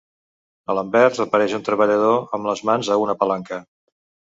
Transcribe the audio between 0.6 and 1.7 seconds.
A l'anvers apareix un